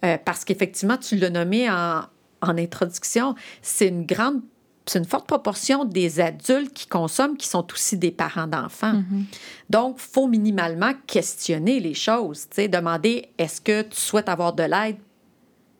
[0.00, 2.02] Parce qu'effectivement, tu l'as nommé en,
[2.42, 4.40] en introduction, c'est une grande
[4.88, 8.92] c'est une forte proportion des adultes qui consomment qui sont aussi des parents d'enfants.
[8.92, 9.24] Mm-hmm.
[9.68, 14.98] Donc, il faut minimalement questionner les choses, demander est-ce que tu souhaites avoir de l'aide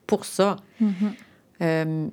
[0.08, 0.56] pour ça?
[0.82, 0.90] Mm-hmm.
[1.62, 2.08] euh,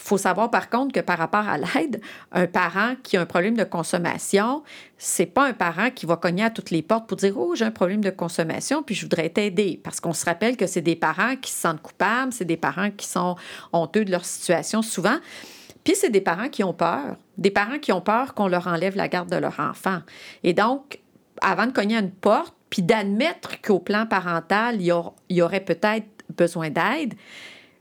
[0.00, 2.00] faut savoir par contre que par rapport à l'aide,
[2.32, 4.62] un parent qui a un problème de consommation,
[4.98, 7.64] c'est pas un parent qui va cogner à toutes les portes pour dire oh j'ai
[7.64, 10.96] un problème de consommation puis je voudrais t'aider parce qu'on se rappelle que c'est des
[10.96, 13.36] parents qui se sentent coupables, c'est des parents qui sont
[13.72, 15.18] honteux de leur situation souvent.
[15.84, 18.96] Puis c'est des parents qui ont peur, des parents qui ont peur qu'on leur enlève
[18.96, 20.00] la garde de leur enfant.
[20.44, 21.00] Et donc,
[21.40, 24.86] avant de cogner à une porte, puis d'admettre qu'au plan parental, il
[25.30, 27.14] y, aurait peut-être besoin d'aide,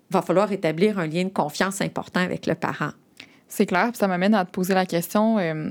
[0.10, 2.91] va falloir établir un lien de confiance important avec le parent.
[3.48, 5.39] C'est clair, ça m'amène à te poser la question.
[5.39, 5.69] Euh,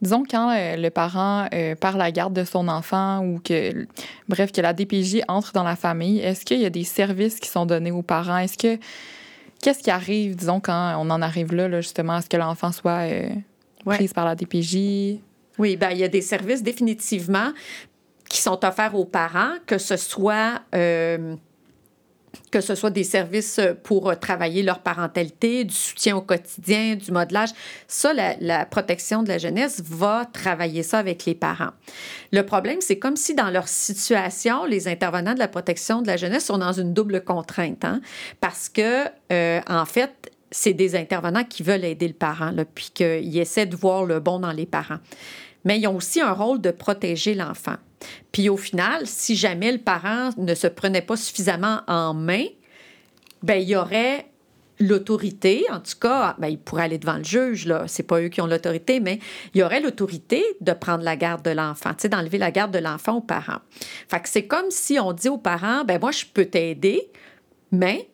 [0.00, 3.86] disons quand euh, le parent euh, perd la garde de son enfant ou que,
[4.28, 7.48] bref, que la DPJ entre dans la famille, est-ce qu'il y a des services qui
[7.48, 8.38] sont donnés aux parents?
[8.38, 8.78] Est-ce que
[9.62, 13.08] Qu'est-ce qui arrive, disons, quand on en arrive là, justement, à ce que l'enfant soit
[13.08, 13.28] euh,
[13.84, 15.20] prise par la DPJ?
[15.56, 17.52] Oui, bien, il y a des services définitivement
[18.28, 20.62] qui sont offerts aux parents, que ce soit
[22.50, 26.96] que ce soit des services euh, pour euh, travailler leur parentalité, du soutien au quotidien,
[26.96, 27.50] du modelage.
[27.88, 31.70] Ça, la, protection de la jeunesse va travailler ça avec les parents.
[32.32, 36.16] Le problème, c'est comme si dans leur situation, les intervenants de la protection de la
[36.16, 38.00] jeunesse sont dans une double contrainte, hein,
[38.40, 43.38] parce que, euh, en fait, c'est des intervenants qui veulent aider le parent, puis qu'ils
[43.38, 44.98] essaient de voir le bon dans les parents.
[45.64, 47.76] Mais ils ont aussi un rôle de protéger l'enfant.
[48.32, 52.46] Puis au final, si jamais le parent ne se prenait pas suffisamment en main,
[53.42, 54.26] ben il y aurait
[54.82, 58.28] l'autorité, en tout cas, ben, il pourrait aller devant le juge, là, c'est pas eux
[58.28, 59.18] qui ont l'autorité, mais
[59.54, 62.72] il y aurait l'autorité de prendre la garde de l'enfant, tu sais, d'enlever la garde
[62.72, 63.60] de l'enfant aux parents.
[64.08, 67.10] Fait que c'est comme si on dit aux parents, ben moi, je peux t'aider,
[67.70, 68.08] mais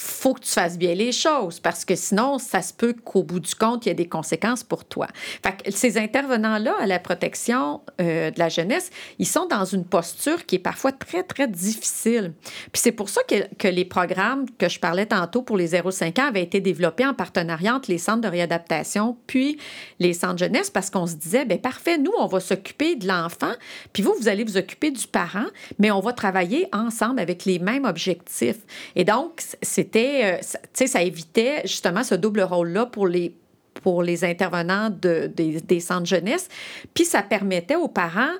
[0.00, 3.40] faut que tu fasses bien les choses parce que sinon, ça se peut qu'au bout
[3.40, 5.06] du compte, il y ait des conséquences pour toi.
[5.42, 10.46] Fait ces intervenants-là à la protection euh, de la jeunesse, ils sont dans une posture
[10.46, 12.32] qui est parfois très, très difficile.
[12.72, 16.20] Puis c'est pour ça que, que, les programmes que je parlais tantôt pour les 0-5
[16.20, 19.58] ans avaient été développés en partenariat entre les centres de réadaptation puis
[19.98, 23.52] les centres jeunesse parce qu'on se disait, bien parfait, nous, on va s'occuper de l'enfant,
[23.92, 25.46] puis vous, vous allez vous occuper du parent,
[25.78, 28.58] mais on va travailler ensemble avec les mêmes objectifs.
[28.96, 33.34] Et donc, c'est euh, tu sais, ça évitait justement ce double rôle-là pour les
[33.82, 36.48] pour les intervenants de, des, des centres jeunesse.
[36.92, 38.34] Puis ça permettait aux parents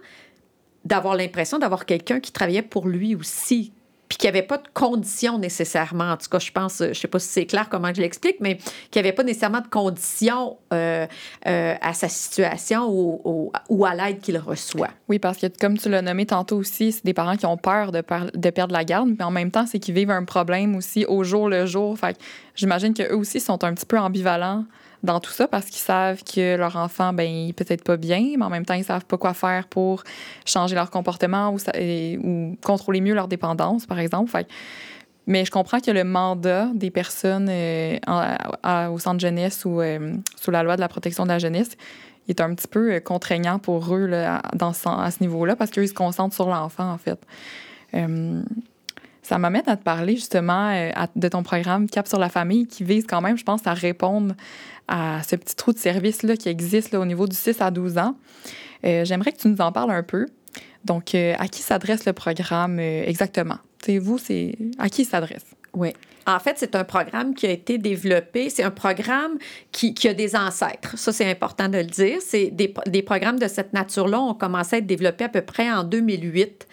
[0.84, 3.72] d'avoir l'impression d'avoir quelqu'un qui travaillait pour lui aussi,
[4.10, 6.10] puis qu'il n'y avait pas de conditions nécessairement.
[6.10, 8.38] En tout cas, je pense, je ne sais pas si c'est clair comment je l'explique,
[8.40, 8.56] mais
[8.90, 11.06] qu'il n'y avait pas nécessairement de conditions euh,
[11.46, 14.90] euh, à sa situation ou, ou, à l'aide qu'il reçoit.
[15.08, 17.92] Oui, parce que comme tu l'as nommé tantôt aussi, c'est des parents qui ont peur
[17.92, 18.02] de,
[18.34, 21.22] de perdre la garde, mais en même temps, c'est qu'ils vivent un problème aussi au
[21.22, 21.96] jour le jour.
[21.96, 22.18] Fait
[22.56, 24.64] j'imagine qu'eux aussi sont un petit peu ambivalents
[25.02, 28.44] dans tout ça parce qu'ils savent que leur enfant, ben, il peut-être pas bien, mais
[28.44, 30.04] en même temps, ils savent pas quoi faire pour
[30.44, 34.30] changer leur comportement ou, contrôler mieux leur dépendance, par exemple.
[35.26, 37.98] mais je comprends que le mandat des personnes euh,
[38.90, 41.76] au centre jeunesse ou euh, sous la loi de la protection de la jeunesse
[42.28, 45.94] est un petit peu euh, contraignant pour eux là, à ce niveau-là parce qu'ils se
[45.94, 47.18] concentrent sur l'enfant, en fait.
[49.30, 53.06] Ça m'amène à te parler justement de ton programme Cap sur la famille qui vise
[53.08, 54.34] quand même, je pense, à répondre
[54.88, 58.16] à ce petit trou de service-là qui existe au niveau du 6 à 12 ans.
[58.84, 60.26] Euh, j'aimerais que tu nous en parles un peu.
[60.84, 63.58] Donc, euh, à qui s'adresse le programme euh, exactement?
[63.84, 65.44] C'est vous, c'est à qui s'adresse?
[65.74, 65.92] Oui.
[66.26, 68.50] En fait, c'est un programme qui a été développé.
[68.50, 69.38] C'est un programme
[69.70, 70.98] qui, a des ancêtres.
[70.98, 72.18] Ça, c'est important de le dire.
[72.20, 75.84] C'est des, programmes de cette nature-là ont commencé à être développés à peu près en
[75.84, 76.66] 2008.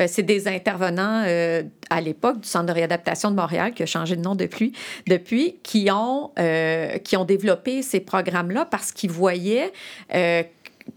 [0.00, 3.86] Euh, c'est des intervenants euh, à l'époque du Centre de réadaptation de Montréal, qui a
[3.86, 4.72] changé de nom depuis,
[5.06, 9.72] depuis qui, ont, euh, qui ont développé ces programmes-là parce qu'ils voyaient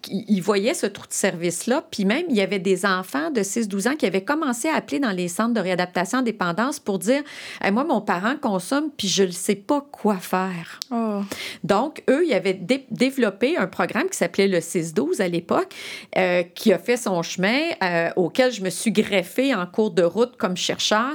[0.09, 1.85] ils voyaient ce trou de service-là.
[1.89, 4.99] Puis même, il y avait des enfants de 6-12 ans qui avaient commencé à appeler
[4.99, 7.23] dans les centres de réadaptation en dépendance pour dire
[7.71, 10.79] Moi, mon parent consomme, puis je ne sais pas quoi faire.
[10.91, 11.21] Oh.
[11.63, 12.59] Donc, eux, ils avaient
[12.91, 15.73] développé un programme qui s'appelait le 6-12 à l'époque,
[16.17, 20.03] euh, qui a fait son chemin, euh, auquel je me suis greffée en cours de
[20.03, 21.13] route comme chercheur.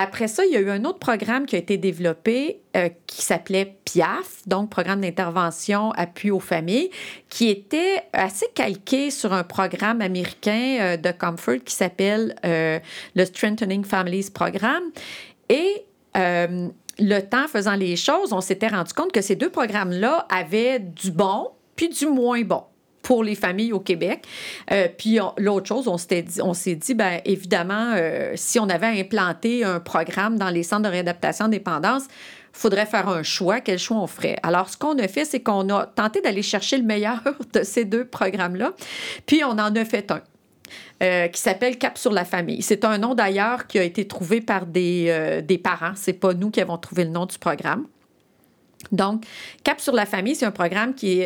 [0.00, 3.20] Après ça, il y a eu un autre programme qui a été développé euh, qui
[3.20, 6.90] s'appelait PIAF, donc Programme d'intervention appui aux familles,
[7.28, 12.78] qui était assez calqué sur un programme américain euh, de Comfort qui s'appelle euh,
[13.16, 14.84] le Strengthening Families Programme.
[15.48, 15.84] Et
[16.14, 21.10] le temps faisant les choses, on s'était rendu compte que ces deux programmes-là avaient du
[21.10, 22.62] bon puis du moins bon
[23.08, 24.26] pour les familles au Québec.
[24.70, 28.68] Euh, puis l'autre chose, on s'est dit, on s'est dit, bien évidemment, euh, si on
[28.68, 32.02] avait implanté un programme dans les centres de réadaptation dépendance,
[32.52, 33.62] faudrait faire un choix.
[33.62, 34.36] Quel choix on ferait?
[34.42, 37.22] Alors, ce qu'on a fait, c'est qu'on a tenté d'aller chercher le meilleur
[37.54, 38.74] de ces deux programmes-là,
[39.24, 40.20] puis on en a fait un.
[41.02, 42.60] Euh, qui s'appelle Cap sur la famille.
[42.60, 45.92] C'est un nom d'ailleurs qui a été trouvé par des, des parents.
[45.94, 47.86] C'est pas nous qui avons trouvé le nom du programme.
[48.92, 49.24] Donc,
[49.64, 51.20] Cap sur la famille, c'est un programme qui,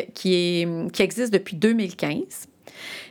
[0.99, 2.49] existe depuis 2015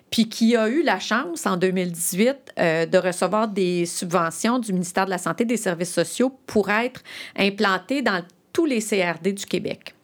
[0.10, 5.06] puis qui a eu la chance en 2018 euh, de recevoir des subventions du ministère
[5.06, 7.02] de la Santé et des Services sociaux pour être
[7.38, 9.96] implanté dans tous les CRD du Québec.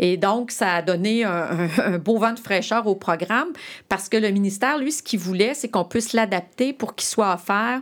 [0.00, 3.52] Et donc, ça a donné un, un, beau vent de fraîcheur au programme
[3.88, 7.32] parce que le ministère, lui, ce qu'il voulait, c'est qu'on puisse l'adapter pour qu'il soit
[7.32, 7.80] offert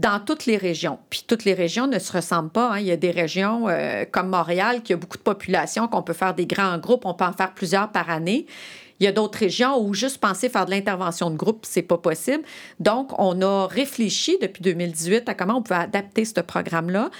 [0.00, 0.98] dans toutes les régions.
[1.10, 2.72] Puis toutes les régions ne se ressemblent pas.
[2.72, 2.78] Hein.
[2.78, 6.14] Il y a des régions euh, comme Montréal qui a beaucoup de population, qu'on peut
[6.14, 8.46] faire des grands groupes, on peut en faire plusieurs par année.
[8.98, 11.98] Il y a d'autres régions où juste penser faire de l'intervention de groupe, c'est pas
[11.98, 12.42] possible.
[12.80, 17.10] Donc, on a réfléchi depuis 2018 à comment on peut adapter ce programme-là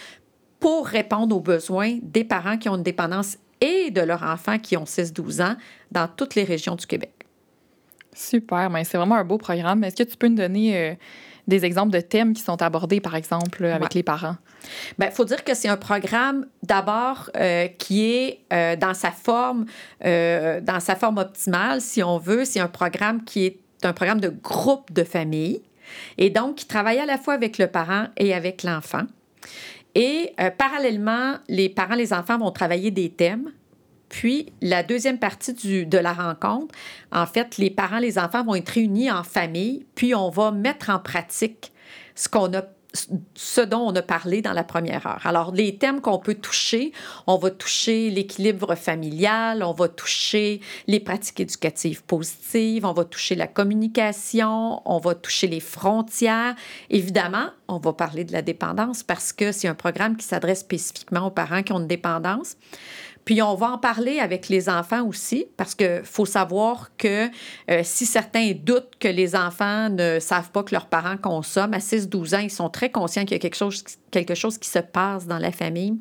[0.58, 4.76] pour répondre aux besoins des parents qui ont une dépendance et de leurs enfants qui
[4.76, 5.56] ont 6-12 ans
[5.90, 7.12] dans toutes les régions du Québec.
[8.12, 9.84] Super, mais c'est vraiment un beau programme.
[9.84, 10.94] Est-ce que tu peux nous donner euh,
[11.50, 14.36] des exemples de thèmes qui sont abordés, par exemple, avec les parents?
[14.98, 19.10] Bien, il faut dire que c'est un programme d'abord euh, qui est euh, dans sa
[19.10, 19.66] forme,
[20.04, 22.44] euh, dans sa forme optimale, si on veut.
[22.44, 25.62] C'est un programme qui est un programme de groupe de famille
[26.18, 29.02] et donc qui travaille à la fois avec le parent et avec l'enfant.
[29.94, 33.50] Et parallèlement, les parents, les enfants vont travailler des thèmes
[34.10, 36.74] puis, la deuxième partie de la rencontre,
[37.12, 40.90] en fait, les parents, les enfants vont être réunis en famille, puis on va mettre
[40.90, 41.72] en pratique
[42.16, 45.20] ce dont on a parlé dans la première heure.
[45.24, 46.92] Alors, les thèmes qu'on peut toucher,
[47.28, 53.36] on va toucher l'équilibre familial, on va toucher les pratiques éducatives positives, on va toucher
[53.36, 56.56] la communication, on va toucher les frontières.
[56.90, 61.28] Évidemment, on va parler de la dépendance parce que c'est un programme qui s'adresse spécifiquement
[61.28, 62.56] aux parents qui ont une dépendance.
[63.30, 67.28] Puis on va en parler avec les enfants aussi, parce qu'il faut savoir que
[67.70, 71.78] euh, si certains doutent que les enfants ne savent pas que leurs parents consomment, à
[71.78, 74.80] 6-12 ans, ils sont très conscients qu'il y a quelque chose, quelque chose qui se
[74.80, 75.94] passe dans la famille.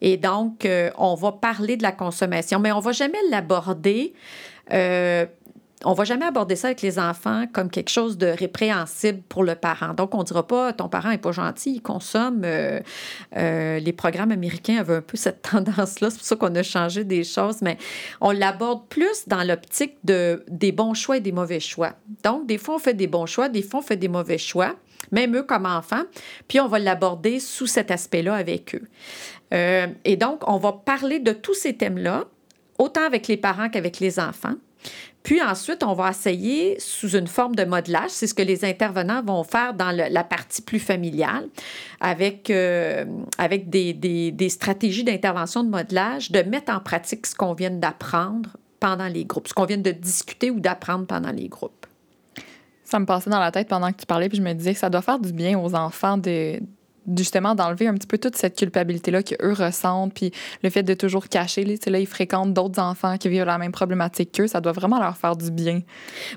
[0.00, 4.12] Et donc, euh, on va parler de la consommation, mais on ne va jamais l'aborder
[4.72, 5.26] euh,
[5.84, 9.54] on va jamais aborder ça avec les enfants comme quelque chose de répréhensible pour le
[9.54, 9.94] parent.
[9.94, 12.42] Donc, on ne dira pas ton parent n'est pas gentil, il consomme.
[12.44, 12.80] Euh,
[13.36, 16.10] euh, les programmes américains avaient un peu cette tendance-là.
[16.10, 17.78] C'est pour ça qu'on a changé des choses, mais
[18.20, 21.92] on l'aborde plus dans l'optique de, des bons choix et des mauvais choix.
[22.22, 24.74] Donc, des fois, on fait des bons choix, des fois, on fait des mauvais choix,
[25.10, 26.02] même eux comme enfants,
[26.48, 28.82] puis on va l'aborder sous cet aspect-là avec eux.
[29.52, 32.24] Euh, et donc, on va parler de tous ces thèmes-là,
[32.78, 34.54] autant avec les parents qu'avec les enfants.
[35.22, 39.22] Puis ensuite, on va essayer sous une forme de modelage, c'est ce que les intervenants
[39.22, 41.48] vont faire dans la partie plus familiale,
[42.00, 43.04] avec, euh,
[43.38, 48.50] avec des, des stratégies d'intervention de modelage, de mettre en pratique ce qu'on vient d'apprendre
[48.80, 51.86] pendant les groupes, ce qu'on vient de discuter ou d'apprendre pendant les groupes.
[52.82, 54.78] Ça me passait dans la tête pendant que tu parlais, puis je me disais que
[54.80, 56.60] ça doit faire du bien aux enfants de,
[57.16, 61.28] justement d'enlever un petit peu toute cette culpabilité-là qu'eux ressentent, puis le fait de toujours
[61.28, 64.72] cacher, là, là ils fréquentent d'autres enfants qui vivent la même problématique qu'eux, ça doit
[64.72, 65.80] vraiment leur faire du bien.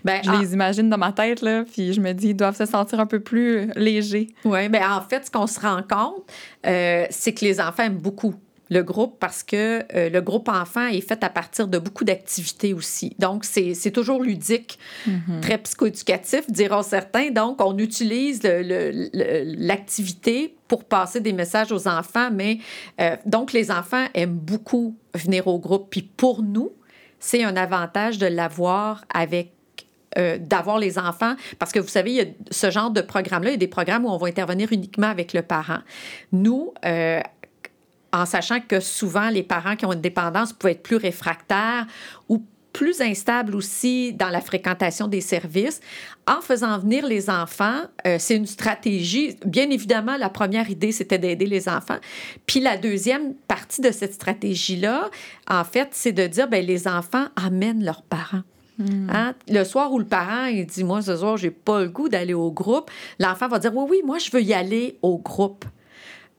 [0.04, 2.65] Ben, je les imagine dans ma tête, là, puis je me dis, ils doivent se
[2.65, 4.28] sentir un peu plus légers.
[4.43, 6.23] Oui, mais en fait, ce qu'on se rend compte,
[6.65, 8.34] euh, c'est que les enfants aiment beaucoup
[8.69, 12.73] le groupe parce que euh, le groupe enfant est fait à partir de beaucoup d'activités
[12.73, 13.15] aussi.
[13.19, 15.39] Donc, c'est toujours ludique, mm-hmm.
[15.41, 17.32] très psychoéducatif, diront certains.
[17.32, 22.60] Donc, on utilise l'activité pour passer des messages aux enfants, mais
[22.99, 25.89] euh, donc les enfants aiment beaucoup venir au groupe.
[25.89, 26.71] Puis pour nous,
[27.19, 29.51] c'est un avantage de l'avoir avec
[30.17, 33.49] euh, d'avoir les enfants, parce que vous savez, il y a ce genre de programme-là,
[33.49, 35.80] il y a des programmes où on va intervenir uniquement avec le parent.
[36.32, 36.73] Nous,
[38.15, 41.86] en sachant que souvent les parents qui ont une dépendance peuvent être plus réfractaires
[42.30, 45.80] ou plus instable aussi dans la fréquentation des services.
[46.28, 49.38] En faisant venir les enfants, euh, c'est une stratégie.
[49.45, 51.97] Bien évidemment, la première idée, c'était d'aider les enfants.
[52.45, 55.10] Puis la deuxième partie de cette stratégie-là,
[55.49, 58.43] en fait, c'est de dire, ben les enfants amènent leurs parents.
[58.78, 59.10] Hmm.
[59.10, 59.36] Hein?
[59.47, 62.34] Le soir où le parent il dit Moi, ce soir, j'ai pas le goût d'aller
[62.34, 65.65] au groupe, l'enfant va dire Oui, oui, moi, je veux y aller au groupe.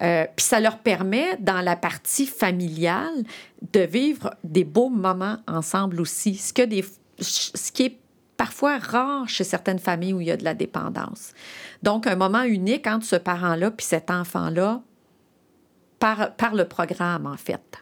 [0.02, 3.24] Euh, puis ça leur permet, dans la partie familiale,
[3.72, 6.34] de vivre des beaux moments ensemble aussi.
[6.34, 6.84] Ce, que des,
[7.18, 7.98] ce qui est
[8.36, 11.32] parfois rare chez certaines familles où il y a de la dépendance.
[11.82, 14.82] Donc, un moment unique entre ce parent-là puis cet enfant-là
[15.98, 17.78] par, par le programme, en fait.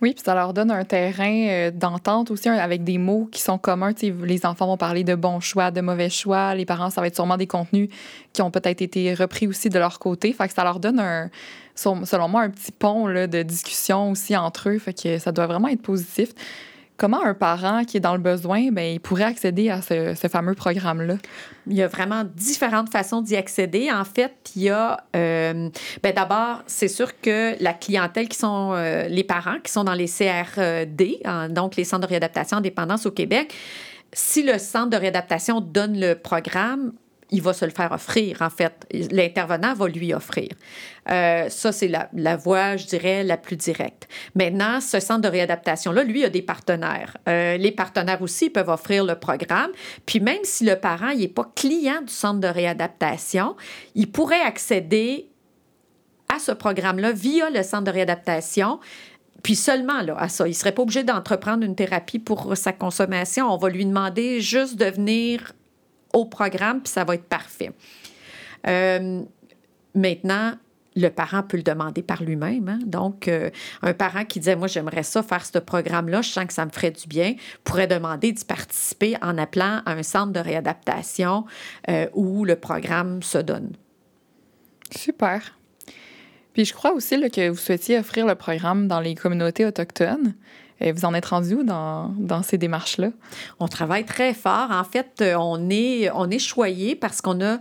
[0.00, 3.58] Oui, puis ça leur donne un terrain euh, d'entente aussi avec des mots qui sont
[3.58, 3.92] communs.
[4.00, 6.54] les enfants vont parler de bons choix, de mauvais choix.
[6.54, 7.88] Les parents, ça va être sûrement des contenus
[8.32, 10.32] qui ont peut-être été repris aussi de leur côté.
[10.32, 11.30] Fait que ça leur donne un,
[11.74, 14.78] selon moi, un petit pont là, de discussion aussi entre eux.
[14.78, 16.32] Fait que ça doit vraiment être positif
[16.98, 20.54] comment un parent qui est dans le besoin, ben, il pourrait accéder à ce, fameux
[20.54, 21.14] programme-là?
[21.68, 23.90] Il y a vraiment différentes façons d'y accéder.
[23.90, 25.70] En fait, il y a, euh,
[26.02, 29.94] ben, d'abord, c'est sûr que la clientèle qui sont euh, les parents qui sont dans
[29.94, 33.54] les CRD, donc les centres de réadaptation en dépendance au Québec,
[34.12, 36.92] si le centre de réadaptation donne le programme,
[37.30, 38.86] il va se le faire offrir, en fait.
[39.10, 40.48] L'intervenant va lui offrir.
[41.10, 44.08] Euh, ça, c'est la, la, voie, je dirais, la plus directe.
[44.34, 47.16] Maintenant, ce centre de réadaptation-là, lui, a des partenaires.
[47.28, 49.70] Euh, les partenaires aussi peuvent offrir le programme.
[50.06, 53.56] Puis même si le parent n'est pas client du centre de réadaptation,
[53.94, 55.28] il pourrait accéder
[56.34, 58.80] à ce programme-là via le centre de réadaptation
[59.42, 60.46] puis seulement là, à ça.
[60.46, 63.46] Il ne serait pas obligé d'entreprendre une thérapie pour sa consommation.
[63.52, 65.52] On va lui demander juste de venir
[66.12, 67.72] au programme, puis ça va être parfait.
[68.66, 69.22] Euh,
[69.94, 70.54] maintenant,
[70.96, 72.68] le parent peut le demander par lui-même.
[72.68, 72.78] Hein.
[72.84, 73.50] Donc, euh,
[73.82, 76.70] un parent qui disait, moi, j'aimerais ça, faire ce programme-là, je sens que ça me
[76.70, 81.44] ferait du bien, pourrait demander d'y participer en appelant à un centre de réadaptation
[81.88, 83.72] euh, où le programme se donne.
[84.90, 85.56] Super.
[86.52, 90.34] Puis je crois aussi que vous souhaitiez offrir le programme dans les communautés autochtones.
[90.80, 93.08] Vous en êtes rendu où dans, dans ces démarches-là?
[93.58, 94.70] On travaille très fort.
[94.70, 97.58] En fait, euh, on est, on est choyé parce qu'on a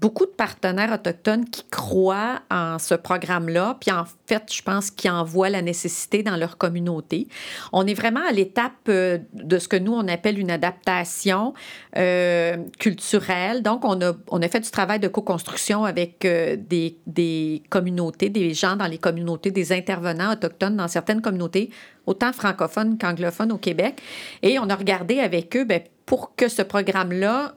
[0.00, 5.10] beaucoup de partenaires autochtones qui croient en ce programme-là, puis en fait, je pense qu'ils
[5.10, 7.28] en voient la nécessité dans leur communauté.
[7.72, 11.54] On est vraiment à l'étape euh, de ce que nous, on appelle une adaptation
[11.96, 13.62] euh, culturelle.
[13.62, 18.54] Donc, on a, on a fait du travail de co-construction avec des, des communautés, des
[18.54, 21.70] gens dans les communautés, des intervenants autochtones dans certaines communautés
[22.06, 24.00] autant francophones qu'anglophones au Québec.
[24.42, 27.54] Et on a regardé avec eux, bien, pour que ce programme-là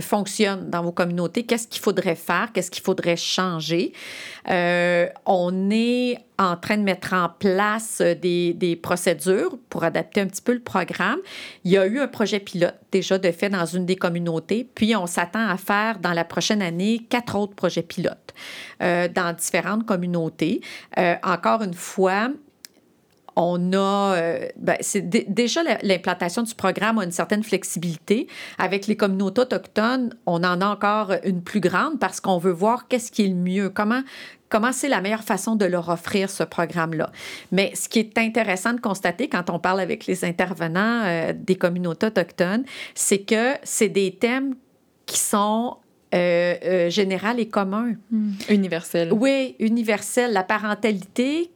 [0.00, 3.92] fonctionne dans vos communautés, qu'est-ce qu'il faudrait faire, qu'est-ce qu'il faudrait changer?
[4.50, 10.26] Euh, on est en train de mettre en place des, des, procédures pour adapter un
[10.26, 11.18] petit peu le programme.
[11.64, 14.96] Il y a eu un projet pilote déjà de fait dans une des communautés, puis
[14.96, 18.34] on s'attend à faire dans la prochaine année quatre autres projets pilotes
[18.82, 20.60] euh, dans différentes communautés.
[20.98, 22.30] Euh, encore une fois,
[23.36, 28.28] on a, euh, ben, c'est déjà l'implantation du programme a une certaine flexibilité.
[28.58, 32.88] Avec les communautés autochtones, on en a encore une plus grande parce qu'on veut voir
[32.88, 34.02] qu'est-ce qui est le mieux, comment
[34.50, 37.10] comment c'est la meilleure façon de leur offrir ce programme-là.
[37.50, 41.56] Mais ce qui est intéressant de constater quand on parle avec les intervenants euh, des
[41.56, 44.54] communautés autochtones, c'est que c'est des thèmes
[45.06, 45.78] qui sont
[46.14, 47.94] euh, généraux et communs.
[48.12, 48.32] Hmm.
[48.48, 49.12] Universels.
[49.12, 50.32] Oui, universels.
[50.32, 51.50] La parentalité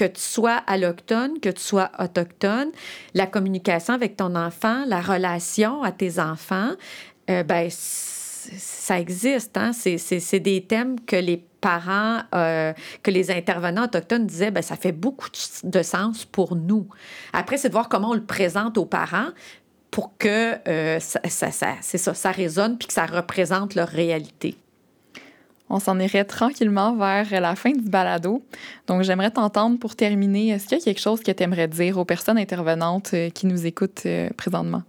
[0.00, 2.70] que tu sois alloctone, que tu sois autochtone,
[3.12, 6.70] la communication avec ton enfant, la relation à tes enfants,
[7.28, 9.58] euh, ben, ça existe.
[9.58, 9.72] Hein?
[9.74, 14.92] C'est des thèmes que les parents, euh, que les intervenants autochtones disaient, ben, ça fait
[14.92, 15.28] beaucoup
[15.64, 16.88] de sens pour nous.
[17.34, 19.28] Après, c'est de voir comment on le présente aux parents
[19.90, 21.50] pour que euh, ça, ça,
[21.82, 24.56] ça, ça résonne puis que ça représente leur réalité
[25.70, 28.42] on s'en irait tranquillement vers la fin du balado.
[28.88, 30.48] Donc, j'aimerais t'entendre pour terminer.
[30.48, 33.46] Est-ce qu'il y a quelque chose que tu aimerais dire aux personnes intervenantes euh, qui
[33.46, 34.82] nous écoutent euh, présentement?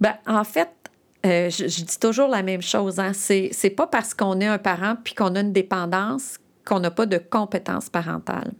[0.00, 0.68] Ben, en fait,
[1.24, 3.00] euh, je, dis toujours la même chose.
[3.00, 3.12] Hein.
[3.14, 6.90] C'est, c'est pas parce qu'on est un parent puis qu'on a une dépendance qu'on n'a
[6.90, 8.52] pas de compétences parentales.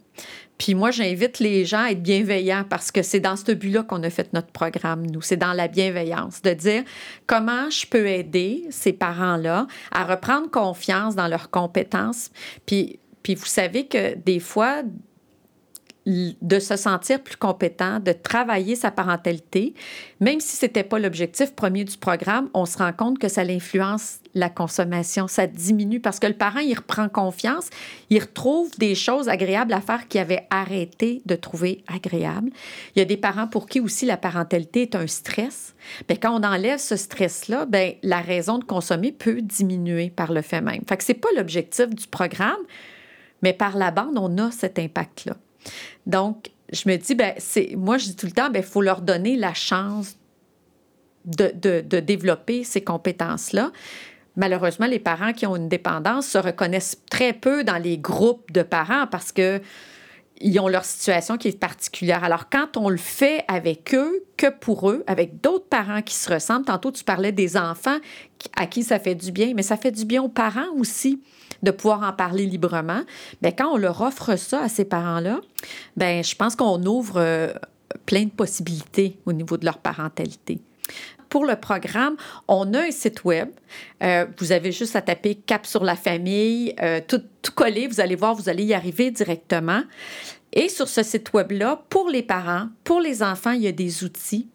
[0.57, 4.01] Puis moi, j'invite les gens à être bienveillants parce que c'est dans ce but-là qu'on
[4.03, 5.21] a fait notre programme, nous.
[5.21, 6.83] C'est dans la bienveillance, de dire
[7.25, 12.31] comment je peux aider ces parents-là à reprendre confiance dans leurs compétences.
[12.65, 14.83] Puis, puis vous savez que des fois,
[16.07, 19.73] de se sentir plus compétent, de travailler sa parentalité,
[20.21, 23.41] même si ce n'était pas l'objectif premier du programme, on se rend compte que ça
[23.41, 27.69] influence la consommation, ça diminue parce que le parent, il reprend confiance,
[28.09, 32.51] il retrouve des choses agréables à faire qu'il avait arrêté de trouver agréables.
[32.95, 35.75] Il y a des parents pour qui aussi la parentalité est un stress.
[36.07, 40.41] Bien, quand on enlève ce stress-là, bien, la raison de consommer peut diminuer par le
[40.41, 40.83] fait même.
[40.87, 42.55] Fait que c'est pas l'objectif du programme,
[43.41, 45.35] mais par la bande, on a cet impact-là.
[46.05, 48.81] Donc, je me dis, ben, c'est, moi, je dis tout le temps, il ben, faut
[48.81, 50.17] leur donner la chance
[51.25, 53.71] de, de, de développer ces compétences-là.
[54.35, 58.61] Malheureusement, les parents qui ont une dépendance se reconnaissent très peu dans les groupes de
[58.61, 59.61] parents parce que
[60.39, 62.23] ils ont leur situation qui est particulière.
[62.23, 66.31] Alors, quand on le fait avec eux, que pour eux, avec d'autres parents qui se
[66.31, 67.97] ressemblent, tantôt tu parlais des enfants
[68.55, 71.23] à qui ça fait du bien, mais ça fait du bien aux parents aussi
[71.63, 73.01] de pouvoir en parler librement.
[73.41, 75.39] Bien, quand on leur offre ça à ces parents-là,
[75.95, 77.53] bien, je pense qu'on ouvre euh,
[78.05, 80.59] plein de possibilités au niveau de leur parentalité
[81.29, 82.15] pour le programme,
[82.47, 83.49] on a un site web.
[84.03, 87.99] Euh, vous avez juste à taper Cap sur la famille, euh, tout, tout collé, vous
[87.99, 89.83] allez voir, vous allez y arriver directement.
[90.53, 94.03] Et sur ce site web-là, pour les parents, pour les enfants, il y a des
[94.03, 94.47] outils.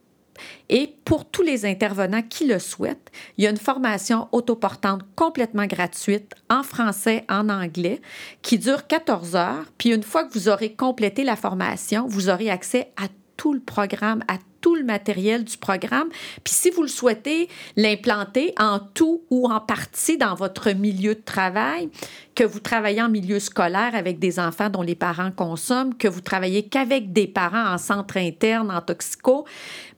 [0.69, 5.67] Et pour tous les intervenants qui le souhaitent, il y a une formation autoportante complètement
[5.67, 8.01] gratuite en français, en anglais,
[8.43, 9.65] qui dure 14 heures.
[9.79, 13.61] Puis une fois que vous aurez complété la formation, vous aurez accès à tout le
[13.61, 14.23] programme,
[14.63, 16.09] tout le matériel du programme.
[16.43, 21.21] Puis si vous le souhaitez l'implanter en tout ou en partie dans votre milieu de
[21.21, 21.91] travail,
[22.35, 26.23] que vous travaillez en milieu scolaire avec des enfants dont les parents consomment, que vous
[26.23, 29.45] travaillez qu'avec des parents en centre interne, en toxico,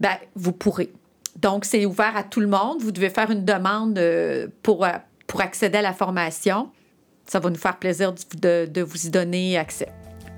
[0.01, 0.91] ben, vous pourrez.
[1.37, 2.81] Donc, c'est ouvert à tout le monde.
[2.81, 4.93] Vous devez faire une demande euh, pour, euh,
[5.27, 6.71] pour accéder à la formation.
[7.27, 9.89] Ça va nous faire plaisir de, de vous y donner accès.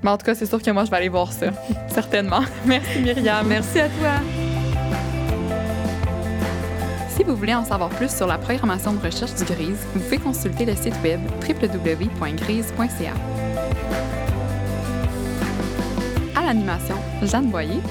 [0.03, 1.47] Mais en tout cas, c'est sûr que moi, je vais aller voir ça.
[1.87, 2.41] Certainement.
[2.65, 3.47] Merci Myriam.
[3.47, 4.11] Merci à toi.
[7.15, 10.19] Si vous voulez en savoir plus sur la programmation de recherche du GRISE, vous pouvez
[10.19, 13.13] consulter le site web www.grise.ca.
[16.35, 17.81] À l'animation, Jeanne Boyer.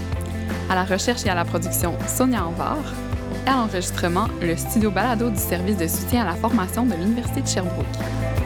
[0.70, 2.78] À la recherche et à la production, Sonia Anvar.
[3.46, 7.42] Et à l'enregistrement, le studio balado du service de soutien à la formation de l'Université
[7.42, 8.45] de Sherbrooke.